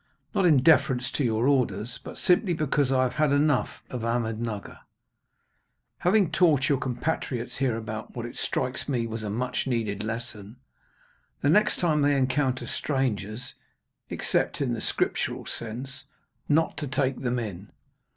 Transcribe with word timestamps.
Not 0.33 0.47
in 0.47 0.63
deference 0.63 1.11
to 1.11 1.23
your 1.23 1.45
orders, 1.47 1.99
but 2.03 2.17
simply 2.17 2.55
because 2.55 2.91
I 2.91 3.03
have 3.03 3.13
had 3.13 3.31
enough 3.31 3.83
of 3.91 4.01
Ahmednugger, 4.01 4.79
having 5.99 6.31
taught 6.31 6.67
your 6.69 6.79
compatriots 6.79 7.57
hereabouts 7.57 8.15
what, 8.15 8.25
it 8.25 8.35
strikes 8.35 8.89
me, 8.89 9.05
was 9.05 9.21
a 9.21 9.29
much 9.29 9.67
needed 9.67 10.03
lesson 10.03 10.55
the 11.41 11.49
next 11.49 11.77
time 11.79 12.01
they 12.01 12.17
encounter 12.17 12.65
strangers, 12.65 13.53
except 14.09 14.59
in 14.59 14.73
the 14.73 14.81
scriptural 14.81 15.45
sense 15.45 16.05
not 16.49 16.77
to 16.77 16.87
take 16.87 17.21
them 17.21 17.37
in." 17.37 17.69